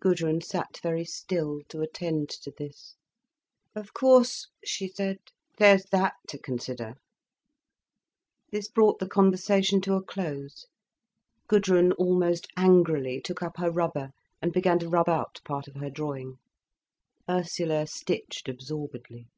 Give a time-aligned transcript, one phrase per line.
[0.00, 2.96] Gudrun sat very still, to attend to this.
[3.76, 5.18] "Of course," she said,
[5.58, 6.94] "there's that to consider."
[8.50, 10.66] This brought the conversation to a close.
[11.46, 14.10] Gudrun, almost angrily, took up her rubber
[14.42, 16.38] and began to rub out part of her drawing.
[17.30, 19.28] Ursula stitched absorbedly.